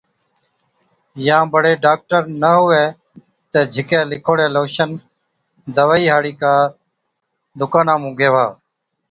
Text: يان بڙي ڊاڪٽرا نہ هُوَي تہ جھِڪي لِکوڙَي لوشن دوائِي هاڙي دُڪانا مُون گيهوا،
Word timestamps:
يان 1.25 1.43
بڙي 1.53 1.73
ڊاڪٽرا 1.83 2.19
نہ 2.41 2.51
هُوَي 2.59 2.83
تہ 3.51 3.59
جھِڪي 3.73 3.99
لِکوڙَي 4.11 4.47
لوشن 4.55 4.89
دوائِي 5.75 6.05
هاڙي 6.13 6.33
دُڪانا 7.59 7.93
مُون 8.01 8.13
گيهوا، 8.19 8.45